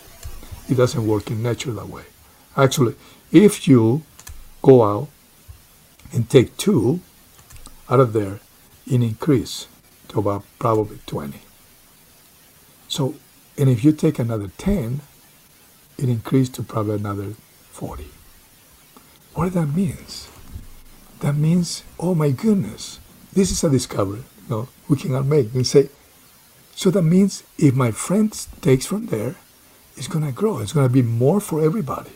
It 0.68 0.76
doesn't 0.76 1.08
work 1.08 1.30
in 1.30 1.44
nature 1.44 1.72
that 1.72 1.88
way. 1.88 2.04
Actually, 2.58 2.96
if 3.32 3.68
you 3.68 4.02
go 4.64 4.84
out 4.84 5.10
and 6.12 6.28
take 6.28 6.58
two 6.58 7.02
out 7.90 8.00
of 8.00 8.14
there, 8.14 8.40
it 8.88 9.02
increase 9.02 9.68
to 10.10 10.20
about 10.20 10.44
probably 10.58 11.00
20. 11.06 11.40
So, 12.88 13.16
and 13.58 13.70
if 13.70 13.84
you 13.84 13.92
take 13.92 14.20
another 14.20 14.50
10, 14.58 15.02
it 15.98 16.10
increased 16.10 16.56
to 16.56 16.64
probably 16.64 16.96
another 16.96 17.34
40. 17.72 18.08
What 19.34 19.54
that 19.54 19.68
means? 19.68 20.30
That 21.20 21.36
means, 21.36 21.84
oh 22.00 22.16
my 22.16 22.32
goodness, 22.32 23.00
this 23.34 23.52
is 23.52 23.64
a 23.64 23.70
discovery 23.70 24.24
you 24.50 24.56
know, 24.56 24.70
we 24.90 24.98
cannot 24.98 25.26
make. 25.26 25.54
And 25.54 25.66
say, 25.66 25.90
so 26.76 26.90
that 26.92 27.04
means 27.04 27.44
if 27.58 27.76
my 27.76 27.92
friend 27.92 28.32
takes 28.62 28.86
from 28.86 29.08
there, 29.08 29.36
it's 29.96 30.08
going 30.08 30.26
to 30.26 30.32
grow. 30.32 30.60
It's 30.60 30.74
going 30.74 30.88
to 30.88 30.94
be 30.94 31.02
more 31.02 31.40
for 31.40 31.64
everybody. 31.64 32.12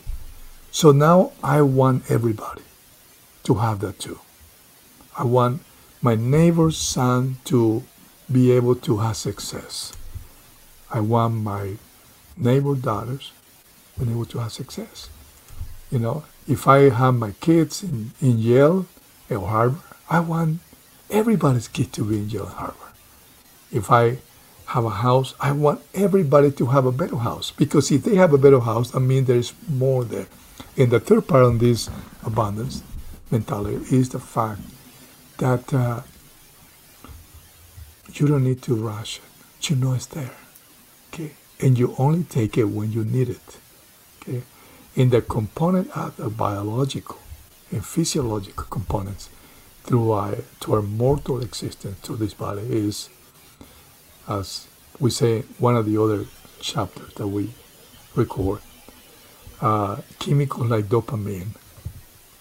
So 0.72 0.92
now 0.92 1.32
I 1.44 1.62
want 1.62 2.10
everybody 2.10 2.64
to 3.44 3.56
have 3.56 3.80
that 3.80 4.00
too. 4.00 4.20
I 5.18 5.24
want 5.24 5.62
my 6.02 6.16
neighbor's 6.16 6.78
son 6.78 7.38
to 7.46 7.84
be 8.32 8.52
able 8.52 8.76
to 8.76 8.98
have 8.98 9.16
success. 9.16 9.94
I 10.92 11.00
want 11.00 11.36
my 11.36 11.78
neighbor 12.36 12.76
daughters 12.76 13.32
to 13.98 14.06
be 14.06 14.12
able 14.12 14.26
to 14.26 14.40
have 14.40 14.52
success. 14.52 15.10
You 15.92 16.00
know, 16.00 16.26
if 16.48 16.68
I 16.68 16.90
have 16.90 17.16
my 17.16 17.32
kids 17.40 17.84
in, 17.84 18.12
in 18.22 18.40
Yale 18.40 18.86
or 19.30 19.48
Harvard, 19.48 19.82
I 20.10 20.20
want 20.20 20.60
everybody's 21.10 21.68
kid 21.68 21.94
to 21.94 22.04
be 22.04 22.18
in 22.18 22.30
Yale 22.30 22.46
and 22.46 22.54
Harvard. 22.54 22.94
If 23.72 23.92
I 23.92 24.18
have 24.68 24.86
a 24.86 24.90
house, 24.90 25.34
I 25.40 25.54
want 25.54 25.82
everybody 25.94 26.52
to 26.52 26.66
have 26.68 26.86
a 26.86 26.92
better 26.92 27.18
house 27.18 27.52
because 27.52 27.90
if 27.92 28.04
they 28.04 28.16
have 28.16 28.34
a 28.34 28.38
better 28.38 28.60
house, 28.60 28.94
I 28.94 29.00
mean 29.00 29.26
there's 29.26 29.54
more 29.70 30.04
there. 30.04 30.28
And 30.76 30.92
the 30.92 31.00
third 31.00 31.28
part 31.28 31.46
on 31.46 31.58
this 31.58 31.90
abundance 32.26 32.84
mentality 33.32 33.96
is 33.96 34.10
the 34.10 34.20
fact 34.20 34.62
that 35.38 35.74
uh, 35.74 36.02
you 38.14 38.28
don't 38.28 38.44
need 38.44 38.62
to 38.64 38.76
rush 38.76 39.20
it. 39.20 39.70
You 39.70 39.76
know 39.78 39.94
it's 39.94 40.06
there. 40.08 40.36
Okay? 41.14 41.32
And 41.60 41.78
you 41.78 41.96
only 41.98 42.24
take 42.24 42.58
it 42.58 42.66
when 42.66 42.92
you 42.92 43.04
need 43.04 43.30
it. 43.30 43.58
Okay? 44.22 44.44
In 44.96 45.10
the 45.10 45.22
component 45.22 45.96
of 45.96 46.18
the 46.18 46.30
biological 46.30 47.20
and 47.72 47.86
physiological 47.86 48.66
components 48.70 49.30
through 49.84 50.12
our, 50.12 50.36
to 50.62 50.76
our 50.76 50.82
mortal 50.82 51.42
existence 51.42 52.00
to 52.02 52.16
this 52.16 52.34
body 52.34 52.62
is, 52.64 53.10
as 54.28 54.68
we 55.00 55.10
say, 55.10 55.42
one 55.60 55.76
of 55.76 55.86
the 55.86 56.02
other 56.02 56.26
chapters 56.60 57.14
that 57.16 57.28
we 57.28 57.52
record, 58.16 58.62
uh, 59.62 59.98
chemicals 60.20 60.70
like 60.70 60.86
dopamine, 60.86 61.50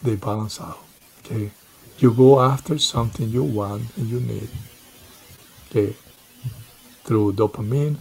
they 0.02 0.16
balance 0.16 0.60
out. 0.60 0.78
Okay, 1.24 1.50
you 1.98 2.12
go 2.12 2.40
after 2.40 2.78
something 2.78 3.28
you 3.28 3.42
want 3.42 3.96
and 3.96 4.08
you 4.08 4.20
need. 4.20 4.48
Okay, 5.70 5.96
through 7.04 7.32
dopamine, 7.34 7.96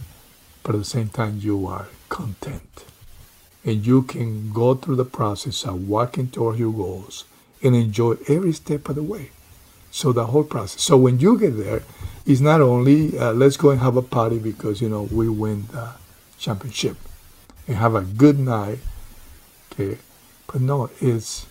but 0.62 0.74
at 0.74 0.78
the 0.78 0.84
same 0.84 1.08
time 1.08 1.38
you 1.40 1.66
are 1.66 1.88
content, 2.08 2.84
and 3.64 3.86
you 3.86 4.02
can 4.02 4.52
go 4.52 4.74
through 4.74 4.96
the 4.96 5.04
process 5.04 5.64
of 5.64 5.88
walking 5.88 6.28
toward 6.28 6.58
your 6.58 6.72
goals 6.72 7.24
and 7.62 7.74
enjoy 7.74 8.16
every 8.28 8.52
step 8.52 8.88
of 8.88 8.94
the 8.94 9.02
way. 9.02 9.30
So 9.96 10.12
the 10.12 10.26
whole 10.26 10.44
process. 10.44 10.82
So 10.82 10.98
when 10.98 11.20
you 11.20 11.38
get 11.38 11.56
there, 11.56 11.82
it's 12.26 12.42
not 12.42 12.60
only 12.60 13.18
uh, 13.18 13.32
let's 13.32 13.56
go 13.56 13.70
and 13.70 13.80
have 13.80 13.96
a 13.96 14.02
party 14.02 14.38
because 14.38 14.82
you 14.82 14.90
know 14.90 15.04
we 15.04 15.26
win 15.30 15.68
the 15.72 15.92
championship 16.38 16.98
and 17.66 17.78
have 17.78 17.94
a 17.94 18.02
good 18.02 18.38
night. 18.38 18.80
Okay, 19.72 19.96
but 20.48 20.60
no, 20.60 20.90
it's 21.00 21.46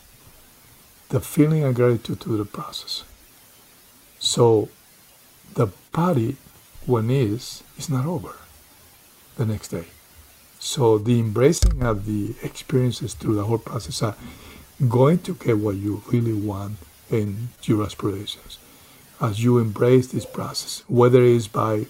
the 1.10 1.20
feeling 1.20 1.64
of 1.64 1.74
gratitude 1.74 2.22
to 2.22 2.38
the 2.38 2.46
process. 2.46 3.04
So 4.20 4.70
the 5.56 5.66
party, 5.92 6.38
when 6.86 7.10
is, 7.10 7.64
is 7.80 7.90
not 7.90 8.06
over 8.06 8.36
the 9.38 9.48
next 9.48 9.70
day. 9.70 9.86
So 10.60 11.00
the 11.00 11.20
embracing 11.20 11.82
of 11.82 12.06
the 12.06 12.36
experiences 12.44 13.16
through 13.16 13.38
the 13.38 13.46
whole 13.46 13.58
process 13.58 14.04
are 14.04 14.16
going 14.88 15.18
to 15.24 15.34
get 15.34 15.58
what 15.58 15.78
you 15.78 16.04
really 16.12 16.34
want 16.34 16.78
in 17.10 17.50
your 17.64 17.84
aspirations 17.84 18.58
as 19.22 19.44
you 19.44 19.58
embrace 19.58 20.08
this 20.08 20.26
process, 20.26 20.84
whether 20.88 21.24
it's 21.24 21.48
by 21.48 21.86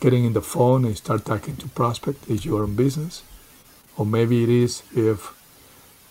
getting 0.00 0.24
in 0.24 0.32
the 0.32 0.42
phone 0.42 0.84
and 0.84 0.96
start 0.96 1.24
talking 1.24 1.56
to 1.56 1.68
prospect 1.68 2.28
if 2.28 2.44
your 2.44 2.62
own 2.62 2.74
business, 2.74 3.22
or 3.96 4.04
maybe 4.06 4.42
it 4.42 4.48
is 4.48 4.82
if 4.94 5.34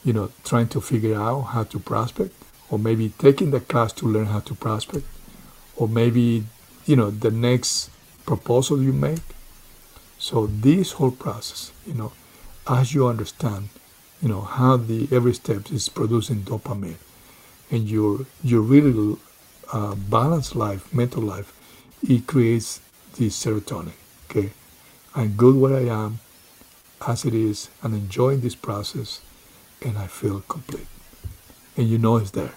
you 0.04 0.14
know, 0.14 0.32
trying 0.44 0.68
to 0.70 0.82
figure 0.82 1.16
out 1.16 1.42
how 1.42 1.64
to 1.64 1.80
prospect, 1.80 2.34
or 2.70 2.80
maybe 2.80 3.10
taking 3.18 3.52
the 3.52 3.60
class 3.60 3.92
to 3.94 4.06
learn 4.06 4.28
how 4.28 4.40
to 4.40 4.56
prospect, 4.56 5.06
or 5.76 5.88
maybe, 5.88 6.46
you 6.86 6.96
know, 6.96 7.10
the 7.10 7.32
next 7.32 7.90
proposal 8.26 8.82
you 8.82 8.94
make. 8.94 9.20
So 10.18 10.48
this 10.48 10.94
whole 10.94 11.12
process, 11.12 11.72
you 11.86 11.94
know, 11.94 12.14
as 12.68 12.94
you 12.94 13.08
understand, 13.08 13.70
you 14.22 14.30
know, 14.30 14.42
how 14.42 14.78
the 14.78 15.08
every 15.12 15.34
step 15.34 15.72
is 15.72 15.90
producing 15.90 16.42
dopamine, 16.42 16.98
and 17.72 17.90
your 17.90 18.26
your 18.44 18.62
really 18.62 19.18
uh, 19.72 19.96
balanced 19.96 20.56
life, 20.56 20.94
mental 20.94 21.22
life, 21.22 21.54
it 22.04 22.28
creates 22.28 22.82
this 23.18 23.44
serotonin. 23.44 23.94
Okay, 24.30 24.52
I'm 25.16 25.34
good 25.34 25.56
where 25.56 25.76
I 25.76 26.06
am, 26.06 26.20
as 27.08 27.26
it 27.26 27.34
is, 27.34 27.70
and 27.84 27.94
enjoying 27.94 28.42
this 28.42 28.56
process 28.56 29.22
and 29.82 29.98
I 29.98 30.08
feel 30.08 30.42
complete. 30.42 30.88
And 31.78 31.88
you 31.88 31.98
know 31.98 32.18
it's 32.18 32.32
there. 32.32 32.54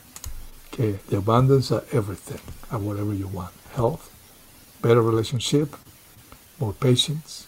Okay, 0.73 0.99
the 1.09 1.19
abundance 1.19 1.71
of 1.71 1.93
everything 1.95 2.41
and 2.71 2.87
whatever 2.87 3.13
you 3.13 3.29
want. 3.29 3.53
Health, 3.73 4.11
better 4.81 5.03
relationship, 5.03 5.77
more 6.59 6.73
patience, 6.73 7.47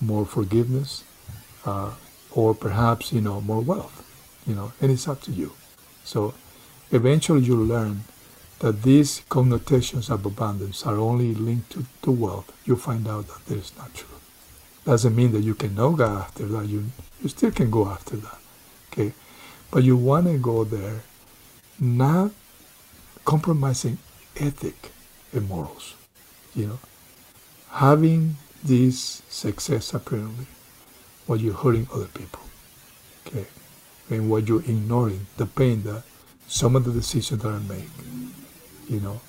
more 0.00 0.26
forgiveness, 0.26 1.02
uh, 1.64 1.92
or 2.30 2.54
perhaps 2.54 3.12
you 3.12 3.20
know 3.20 3.40
more 3.40 3.60
wealth. 3.60 4.02
You 4.46 4.54
know, 4.54 4.72
and 4.80 4.92
it's 4.92 5.08
up 5.08 5.22
to 5.22 5.32
you. 5.32 5.52
So 6.04 6.34
eventually 6.90 7.42
you 7.42 7.56
learn 7.56 8.04
that 8.60 8.82
these 8.82 9.22
connotations 9.28 10.08
of 10.08 10.24
abundance 10.24 10.86
are 10.86 10.96
only 10.96 11.34
linked 11.34 11.70
to, 11.72 11.84
to 12.02 12.10
wealth. 12.10 12.52
You 12.64 12.76
find 12.76 13.06
out 13.06 13.28
that 13.28 13.44
that 13.46 13.58
is 13.58 13.72
not 13.76 13.94
true. 13.94 14.08
Doesn't 14.84 15.16
mean 15.16 15.32
that 15.32 15.42
you 15.42 15.54
cannot 15.54 15.96
go 15.96 16.04
after 16.04 16.46
that. 16.46 16.66
You 16.66 16.84
you 17.22 17.28
still 17.28 17.50
can 17.50 17.70
go 17.70 17.88
after 17.88 18.16
that. 18.16 18.38
Okay, 18.92 19.12
but 19.70 19.82
you 19.82 19.96
want 19.96 20.26
to 20.26 20.38
go 20.38 20.64
there, 20.64 21.02
not 21.80 22.30
compromising 23.24 23.98
ethic 24.36 24.92
and 25.32 25.48
morals. 25.48 25.94
You 26.54 26.66
know, 26.66 26.78
having 27.72 28.36
this 28.62 29.22
success 29.28 29.92
apparently 29.92 30.46
while 31.26 31.38
you're 31.38 31.54
hurting 31.54 31.88
other 31.92 32.06
people. 32.06 32.42
Okay, 33.26 33.46
and 34.08 34.30
while 34.30 34.40
you're 34.40 34.60
ignoring 34.60 35.26
the 35.36 35.46
pain 35.46 35.82
that 35.82 36.04
some 36.48 36.76
of 36.76 36.84
the 36.84 36.92
decisions 36.92 37.42
that 37.42 37.48
are 37.48 37.60
made, 37.60 37.90
you 38.88 39.00
know, 39.00 39.20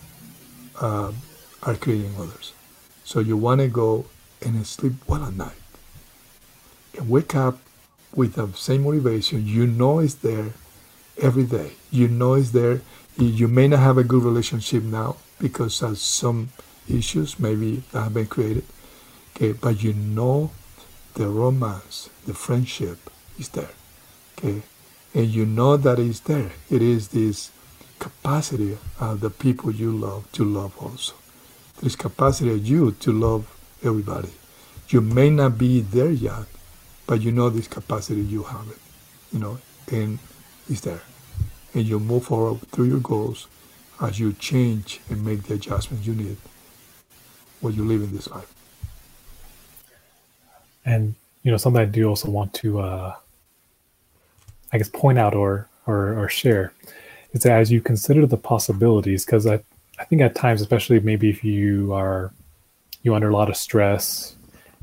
uh, 0.80 1.12
are 1.64 1.76
creating 1.76 2.14
others. 2.18 2.54
So 3.04 3.20
you 3.20 3.38
want 3.38 3.62
to 3.62 3.68
go 3.68 4.06
and 4.42 4.66
sleep 4.66 4.94
well 5.08 5.26
at 5.26 5.34
night 5.34 5.56
and 6.98 7.10
wake 7.10 7.36
up 7.36 7.60
with 8.14 8.34
the 8.34 8.52
same 8.54 8.84
motivation. 8.84 9.48
You 9.48 9.68
know 9.68 10.00
it's 10.00 10.16
there 10.16 10.54
every 11.22 11.44
day. 11.44 11.74
You 11.92 12.08
know 12.08 12.34
it's 12.34 12.52
there. 12.52 12.82
You 13.18 13.48
may 13.48 13.68
not 13.68 13.80
have 13.80 13.98
a 13.98 14.04
good 14.04 14.24
relationship 14.24 14.84
now 14.84 15.18
because 15.40 15.82
of 15.82 15.98
some 15.98 16.50
issues 16.90 17.40
maybe 17.40 17.84
that 17.92 18.04
have 18.04 18.14
been 18.14 18.28
created. 18.28 18.66
Okay, 19.36 19.54
but 19.54 19.84
you 19.84 19.94
know 19.94 20.52
the 21.14 21.28
romance, 21.28 22.10
the 22.26 22.34
friendship 22.34 23.10
is 23.40 23.50
there. 23.50 23.70
Okay, 24.38 24.64
and 25.14 25.28
you 25.28 25.46
know 25.46 25.78
that 25.78 26.00
it's 26.00 26.20
there. 26.22 26.52
It 26.70 26.82
is 26.82 27.10
this 27.10 27.52
capacity 28.00 28.78
of 29.00 29.22
the 29.22 29.30
people 29.30 29.72
you 29.72 29.92
love 29.92 30.32
to 30.34 30.44
love 30.44 30.78
also. 30.78 31.14
This 31.82 31.96
capacity 31.96 32.52
of 32.52 32.66
you 32.66 32.92
to 32.92 33.12
love 33.12 33.54
everybody. 33.84 34.30
You 34.90 35.02
may 35.02 35.30
not 35.30 35.58
be 35.58 35.82
there 35.82 36.12
yet, 36.12 36.46
but 37.06 37.22
you 37.22 37.32
know 37.32 37.50
this 37.50 37.68
capacity 37.68 38.22
you 38.22 38.44
have 38.44 38.68
it, 38.70 38.80
you 39.32 39.40
know, 39.40 39.60
and 39.92 40.20
it's 40.70 40.82
there. 40.82 41.02
And 41.74 41.86
you 41.86 42.00
move 42.00 42.26
forward 42.26 42.62
through 42.72 42.86
your 42.86 43.00
goals 43.00 43.48
as 44.02 44.20
you 44.20 44.34
change 44.34 45.02
and 45.10 45.26
make 45.26 45.44
the 45.44 45.56
adjustments 45.56 46.06
you 46.06 46.14
need 46.14 46.38
while 47.62 47.74
you 47.74 47.84
live 47.84 48.02
in 48.02 48.16
this 48.16 48.30
life. 48.30 48.54
And 50.86 51.16
you 51.44 51.52
know, 51.52 51.58
something 51.58 51.82
I 51.82 51.86
do 51.86 52.08
also 52.10 52.30
want 52.30 52.54
to, 52.56 52.80
uh, 52.80 53.16
I 54.72 54.78
guess, 54.78 54.90
point 54.90 55.18
out 55.18 55.34
or 55.34 55.68
or, 55.86 56.20
or 56.20 56.30
share 56.30 56.74
is 57.32 57.44
that 57.44 57.52
as 57.52 57.72
you 57.72 57.82
consider 57.82 58.26
the 58.26 58.38
possibilities, 58.38 59.26
because 59.26 59.48
I 59.48 59.60
I 60.00 60.06
think 60.06 60.22
at 60.22 60.36
times, 60.36 60.62
especially 60.62 61.00
maybe 61.00 61.30
if 61.30 61.44
you 61.44 61.94
are 61.94 62.32
you 63.04 63.16
under 63.16 63.30
a 63.30 63.34
lot 63.34 63.50
of 63.50 63.58
stress, 63.58 64.36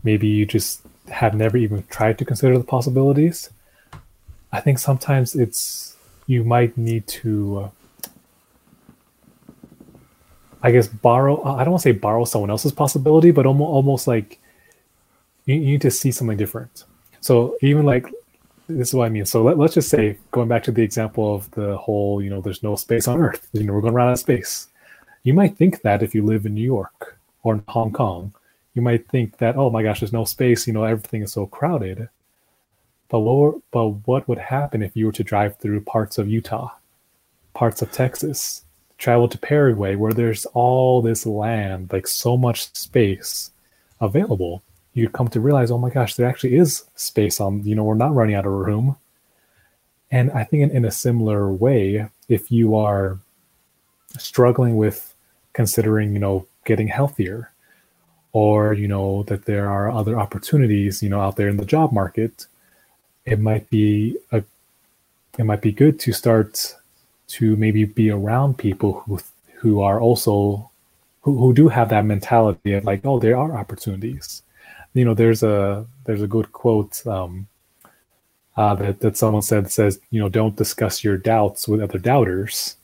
maybe 0.02 0.26
you 0.26 0.46
just 0.46 0.80
have 1.08 1.34
never 1.34 1.56
even 1.56 1.84
tried 1.90 2.18
to 2.18 2.24
consider 2.24 2.56
the 2.58 2.64
possibilities. 2.64 3.50
I 4.52 4.60
think 4.60 4.78
sometimes 4.78 5.34
it's 5.34 5.96
you 6.26 6.44
might 6.44 6.76
need 6.76 7.06
to. 7.08 7.58
Uh, 7.58 7.70
I 10.62 10.70
guess 10.70 10.88
borrow. 10.88 11.42
I 11.44 11.62
don't 11.62 11.72
want 11.72 11.82
to 11.82 11.88
say 11.90 11.92
borrow 11.92 12.24
someone 12.24 12.50
else's 12.50 12.72
possibility, 12.72 13.30
but 13.32 13.44
almost 13.44 13.68
almost 13.68 14.06
like 14.06 14.38
you, 15.44 15.56
you 15.56 15.72
need 15.72 15.82
to 15.82 15.90
see 15.90 16.10
something 16.10 16.38
different. 16.38 16.84
So 17.20 17.56
even 17.60 17.84
like 17.84 18.10
this 18.68 18.88
is 18.88 18.94
what 18.94 19.06
I 19.06 19.08
mean. 19.10 19.26
So 19.26 19.42
let, 19.42 19.58
us 19.58 19.74
just 19.74 19.88
say, 19.88 20.18
going 20.30 20.48
back 20.48 20.62
to 20.64 20.72
the 20.72 20.82
example 20.82 21.34
of 21.34 21.50
the 21.52 21.76
whole, 21.76 22.22
you 22.22 22.30
know, 22.30 22.40
there's 22.40 22.62
no 22.62 22.76
space 22.76 23.06
on 23.06 23.20
Earth. 23.20 23.48
You 23.52 23.64
know, 23.64 23.72
we're 23.74 23.80
going 23.80 23.94
around 23.94 24.12
of 24.12 24.18
space. 24.18 24.68
You 25.22 25.34
might 25.34 25.56
think 25.56 25.82
that 25.82 26.02
if 26.02 26.14
you 26.14 26.24
live 26.24 26.46
in 26.46 26.54
New 26.54 26.64
York 26.64 27.18
or 27.42 27.54
in 27.54 27.62
Hong 27.68 27.92
Kong, 27.92 28.34
you 28.74 28.82
might 28.82 29.08
think 29.08 29.38
that, 29.38 29.56
oh 29.56 29.70
my 29.70 29.82
gosh, 29.82 30.00
there's 30.00 30.12
no 30.12 30.24
space. 30.24 30.66
You 30.66 30.72
know, 30.72 30.84
everything 30.84 31.22
is 31.22 31.32
so 31.32 31.46
crowded. 31.46 32.08
But 33.08 33.20
what, 33.20 33.56
but 33.70 33.88
what 34.06 34.28
would 34.28 34.38
happen 34.38 34.82
if 34.82 34.96
you 34.96 35.06
were 35.06 35.12
to 35.12 35.24
drive 35.24 35.58
through 35.58 35.82
parts 35.82 36.18
of 36.18 36.28
Utah, 36.28 36.70
parts 37.52 37.82
of 37.82 37.92
Texas, 37.92 38.64
travel 38.98 39.28
to 39.28 39.38
Paraguay, 39.38 39.94
where 39.94 40.12
there's 40.12 40.46
all 40.46 41.02
this 41.02 41.26
land, 41.26 41.92
like 41.92 42.06
so 42.06 42.36
much 42.36 42.74
space 42.74 43.50
available? 44.00 44.62
You 44.94 45.08
come 45.08 45.28
to 45.28 45.40
realize, 45.40 45.70
oh 45.70 45.78
my 45.78 45.90
gosh, 45.90 46.14
there 46.14 46.28
actually 46.28 46.56
is 46.56 46.84
space 46.94 47.40
on, 47.40 47.62
you 47.64 47.74
know, 47.74 47.84
we're 47.84 47.94
not 47.94 48.14
running 48.14 48.36
out 48.36 48.46
of 48.46 48.52
room. 48.52 48.96
And 50.10 50.30
I 50.30 50.44
think 50.44 50.62
in, 50.62 50.70
in 50.70 50.84
a 50.84 50.90
similar 50.90 51.52
way, 51.52 52.08
if 52.28 52.50
you 52.50 52.76
are 52.76 53.18
struggling 54.16 54.76
with 54.76 55.12
considering, 55.52 56.12
you 56.12 56.20
know, 56.20 56.46
getting 56.64 56.88
healthier, 56.88 57.50
or, 58.32 58.72
you 58.72 58.88
know, 58.88 59.22
that 59.24 59.44
there 59.44 59.68
are 59.70 59.90
other 59.90 60.18
opportunities, 60.18 61.02
you 61.02 61.08
know, 61.08 61.20
out 61.20 61.36
there 61.36 61.48
in 61.48 61.56
the 61.56 61.64
job 61.64 61.92
market, 61.92 62.46
it 63.24 63.38
might 63.38 63.68
be 63.70 64.16
a 64.32 64.42
it 65.38 65.44
might 65.44 65.62
be 65.62 65.72
good 65.72 65.98
to 66.00 66.12
start 66.12 66.76
to 67.26 67.56
maybe 67.56 67.84
be 67.84 68.10
around 68.10 68.58
people 68.58 69.00
who 69.00 69.18
who 69.54 69.80
are 69.80 70.00
also 70.00 70.70
who, 71.22 71.38
who 71.38 71.54
do 71.54 71.68
have 71.68 71.88
that 71.88 72.04
mentality 72.04 72.74
of 72.74 72.84
like, 72.84 73.00
oh, 73.04 73.18
there 73.18 73.36
are 73.36 73.56
opportunities 73.56 74.42
you 74.94 75.04
know, 75.04 75.14
there's 75.14 75.42
a 75.42 75.86
there's 76.04 76.22
a 76.22 76.26
good 76.28 76.52
quote 76.52 77.06
um, 77.06 77.48
uh, 78.56 78.74
that 78.76 79.00
that 79.00 79.16
someone 79.16 79.42
said 79.42 79.70
says, 79.70 80.00
you 80.10 80.20
know, 80.20 80.28
don't 80.28 80.56
discuss 80.56 81.04
your 81.04 81.18
doubts 81.18 81.68
with 81.68 81.82
other 81.82 81.98
doubters. 81.98 82.76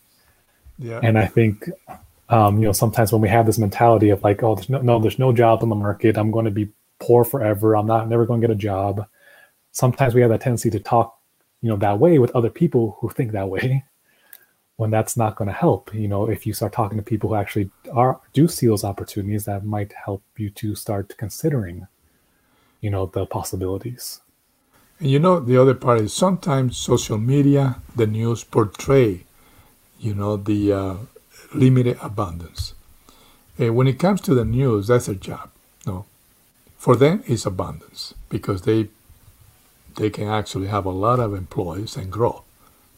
Yeah. 0.78 1.00
And 1.02 1.18
I 1.18 1.26
think, 1.26 1.68
um, 2.30 2.58
you 2.58 2.64
know, 2.64 2.72
sometimes 2.72 3.12
when 3.12 3.20
we 3.20 3.28
have 3.28 3.46
this 3.46 3.58
mentality 3.58 4.08
of 4.10 4.24
like, 4.24 4.42
oh, 4.42 4.54
there's 4.54 4.70
no, 4.70 4.80
no, 4.80 4.98
there's 4.98 5.18
no 5.18 5.32
job 5.32 5.62
on 5.62 5.68
the 5.68 5.74
market. 5.74 6.16
I'm 6.16 6.30
going 6.30 6.46
to 6.46 6.50
be 6.50 6.70
poor 6.98 7.22
forever. 7.22 7.76
I'm 7.76 7.86
not 7.86 8.08
never 8.08 8.26
going 8.26 8.40
to 8.40 8.46
get 8.46 8.54
a 8.54 8.58
job. 8.58 9.06
Sometimes 9.72 10.14
we 10.14 10.22
have 10.22 10.30
that 10.30 10.40
tendency 10.40 10.70
to 10.70 10.80
talk, 10.80 11.18
you 11.60 11.68
know, 11.68 11.76
that 11.76 11.98
way 11.98 12.18
with 12.18 12.34
other 12.34 12.50
people 12.50 12.96
who 13.00 13.08
think 13.10 13.32
that 13.32 13.48
way. 13.48 13.84
When 14.76 14.90
that's 14.90 15.14
not 15.14 15.36
going 15.36 15.48
to 15.48 15.52
help, 15.52 15.92
you 15.92 16.08
know, 16.08 16.30
if 16.30 16.46
you 16.46 16.54
start 16.54 16.72
talking 16.72 16.96
to 16.96 17.04
people 17.04 17.28
who 17.28 17.34
actually 17.34 17.70
are 17.92 18.18
do 18.32 18.48
see 18.48 18.66
those 18.66 18.82
opportunities, 18.82 19.44
that 19.44 19.62
might 19.62 19.92
help 19.92 20.22
you 20.38 20.48
to 20.52 20.74
start 20.74 21.14
considering 21.18 21.86
you 22.80 22.90
know 22.90 23.06
the 23.06 23.26
possibilities. 23.26 24.20
And 24.98 25.10
you 25.10 25.18
know 25.18 25.40
the 25.40 25.56
other 25.56 25.74
part 25.74 26.00
is 26.00 26.12
sometimes 26.12 26.76
social 26.76 27.18
media 27.18 27.76
the 27.94 28.06
news 28.06 28.44
portray 28.44 29.24
you 29.98 30.14
know 30.14 30.36
the 30.36 30.72
uh, 30.72 30.96
limited 31.54 31.98
abundance. 32.00 32.74
And 33.58 33.76
when 33.76 33.86
it 33.86 33.98
comes 33.98 34.20
to 34.22 34.34
the 34.34 34.44
news 34.44 34.88
that's 34.88 35.06
their 35.06 35.14
job 35.14 35.50
no 35.86 36.06
for 36.76 36.96
them 36.96 37.22
it's 37.26 37.46
abundance 37.46 38.14
because 38.28 38.62
they 38.62 38.88
they 39.96 40.08
can 40.08 40.28
actually 40.28 40.68
have 40.68 40.86
a 40.86 40.90
lot 40.90 41.20
of 41.20 41.34
employees 41.34 41.96
and 41.96 42.10
grow 42.10 42.44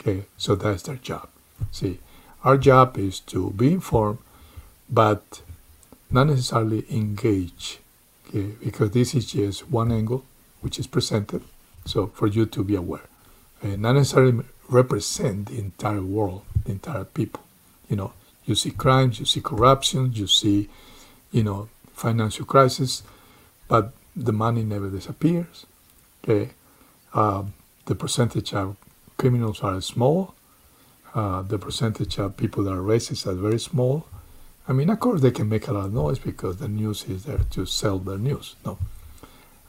okay? 0.01 0.27
So 0.37 0.55
that's 0.55 0.83
their 0.83 0.97
job. 0.97 1.29
See 1.71 1.99
our 2.45 2.57
job 2.57 2.99
is 2.99 3.21
to 3.21 3.51
be 3.51 3.73
informed 3.73 4.19
but 4.89 5.43
not 6.11 6.27
necessarily 6.27 6.85
engage 6.91 7.79
because 8.33 8.91
this 8.93 9.15
is 9.15 9.33
just 9.33 9.71
one 9.71 9.93
angle 9.93 10.25
which 10.61 10.79
is 10.79 10.87
presented. 10.87 11.43
So 11.85 12.07
for 12.09 12.27
you 12.27 12.47
to 12.47 12.65
be 12.65 12.75
aware, 12.75 13.09
uh, 13.63 13.77
not 13.77 13.93
necessarily 13.93 14.45
represent 14.69 15.47
the 15.47 15.59
entire 15.59 16.03
world, 16.03 16.43
the 16.65 16.73
entire 16.73 17.05
people. 17.05 17.43
You 17.89 17.97
know, 17.97 18.13
you 18.45 18.55
see 18.55 18.71
crimes, 18.71 19.21
you 19.21 19.27
see 19.27 19.41
corruption, 19.41 20.13
you 20.15 20.27
see, 20.27 20.69
you 21.31 21.43
know, 21.43 21.69
financial 21.93 22.47
crisis, 22.47 23.03
but 23.69 23.93
the 24.17 24.33
money 24.33 24.63
never 24.63 24.89
disappears. 24.89 25.67
Okay, 26.23 26.51
uh, 27.15 27.45
the 27.87 27.95
percentage 27.95 28.55
of 28.55 28.77
criminals 29.17 29.61
are 29.61 29.81
small. 29.81 30.35
Uh, 31.15 31.43
the 31.43 31.59
percentage 31.59 32.19
of 32.19 32.37
people 32.37 32.65
that 32.65 32.73
are 32.73 32.77
racist 32.77 33.27
are 33.27 33.35
very 33.35 33.59
small. 33.59 34.07
I 34.69 34.73
mean, 34.73 34.91
of 34.91 35.01
course, 35.01 35.21
they 35.21 35.33
can 35.33 35.49
make 35.49 35.67
a 35.67 35.73
lot 35.73 35.87
of 35.87 35.93
noise 35.93 36.19
because 36.19 36.59
the 36.59 36.69
news 36.69 37.05
is 37.05 37.25
there 37.25 37.41
to 37.51 37.67
sell 37.67 37.99
their 37.99 38.19
news. 38.19 38.55
No, 38.65 38.79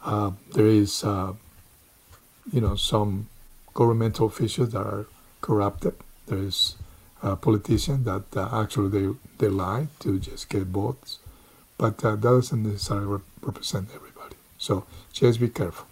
uh, 0.06 0.32
there 0.54 0.68
is, 0.68 1.04
uh, 1.04 1.34
you 2.52 2.62
know, 2.62 2.76
some 2.76 3.28
governmental 3.74 4.28
officials 4.28 4.72
that 4.72 4.82
are 4.82 5.08
corrupted. 5.42 5.96
There 6.28 6.38
is 6.38 6.76
a 7.24 7.36
politician 7.36 8.04
that 8.04 8.24
uh, 8.36 8.50
actually 8.62 8.90
they 8.90 9.16
they 9.40 9.50
lie 9.50 9.88
to 10.00 10.20
just 10.20 10.48
get 10.50 10.64
votes, 10.68 11.20
but 11.78 12.04
uh, 12.06 12.12
that 12.12 12.22
doesn't 12.22 12.64
necessarily 12.64 13.08
rep- 13.08 13.22
represent 13.42 13.90
everybody. 13.96 14.36
So 14.58 14.86
just 15.12 15.40
be 15.40 15.50
careful. 15.50 15.88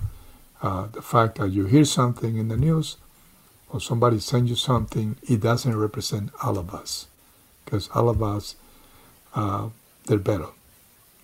Uh, 0.62 0.88
the 0.92 1.02
fact 1.02 1.40
that 1.40 1.50
you 1.50 1.66
hear 1.66 1.86
something 1.86 2.38
in 2.38 2.50
the 2.50 2.58
news 2.58 2.98
or 3.70 3.82
somebody 3.82 4.20
sends 4.20 4.50
you 4.50 4.56
something, 4.56 5.16
it 5.24 5.42
doesn't 5.42 5.76
represent 5.76 6.30
all 6.44 6.58
of 6.60 6.76
us, 6.76 7.08
because 7.66 7.90
all 7.96 8.10
of 8.10 8.22
us 8.22 8.56
uh, 9.36 9.70
they're 10.06 10.18
better 10.18 10.48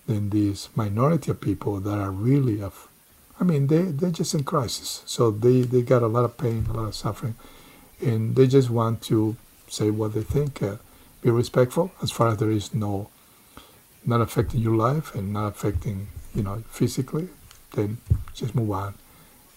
than 0.06 0.30
these 0.30 0.68
minority 0.74 1.30
of 1.30 1.40
people 1.40 1.80
that 1.80 1.98
are 1.98 2.10
really 2.10 2.62
of 2.62 2.88
I 3.40 3.44
mean, 3.44 3.68
they, 3.68 3.82
they're 3.82 4.10
just 4.10 4.34
in 4.34 4.44
crisis. 4.44 5.02
So 5.06 5.30
they, 5.30 5.62
they 5.62 5.82
got 5.82 6.02
a 6.02 6.08
lot 6.08 6.24
of 6.24 6.36
pain, 6.36 6.66
a 6.68 6.72
lot 6.72 6.88
of 6.88 6.94
suffering, 6.94 7.36
and 8.00 8.34
they 8.34 8.46
just 8.46 8.68
want 8.68 9.02
to 9.02 9.36
say 9.68 9.90
what 9.90 10.14
they 10.14 10.22
think, 10.22 10.62
uh, 10.62 10.76
be 11.22 11.30
respectful 11.30 11.92
as 12.02 12.10
far 12.10 12.28
as 12.28 12.38
there 12.38 12.50
is 12.50 12.74
no, 12.74 13.10
not 14.04 14.20
affecting 14.20 14.60
your 14.60 14.74
life 14.74 15.14
and 15.14 15.32
not 15.32 15.48
affecting, 15.48 16.08
you 16.34 16.42
know, 16.42 16.62
physically, 16.68 17.28
then 17.74 17.98
just 18.34 18.54
move 18.54 18.70
on 18.70 18.94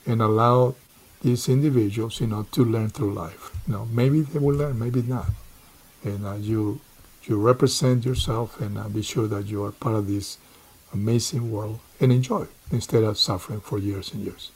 and 0.06 0.22
allow 0.22 0.76
these 1.22 1.48
individuals, 1.50 2.20
you 2.20 2.28
know, 2.28 2.44
to 2.52 2.64
learn 2.66 2.90
through 2.90 3.14
life. 3.14 3.52
You 3.68 3.74
know, 3.74 3.86
maybe 3.92 4.22
they 4.22 4.40
will 4.40 4.56
learn, 4.56 4.80
maybe 4.80 5.02
not. 5.04 5.28
And 6.04 6.26
uh, 6.26 6.34
you, 6.34 6.82
you 7.24 7.38
represent 7.38 8.06
yourself 8.06 8.60
and 8.60 8.78
uh, 8.78 8.88
be 8.90 9.02
sure 9.02 9.28
that 9.28 9.46
you 9.46 9.64
are 9.64 9.72
part 9.72 9.96
of 9.96 10.08
this 10.08 10.38
amazing 10.94 11.52
world 11.52 11.80
and 12.00 12.12
enjoy 12.12 12.48
instead 12.72 13.04
of 13.04 13.18
suffering 13.18 13.62
for 13.62 13.78
years 13.78 14.14
and 14.14 14.24
years. 14.24 14.52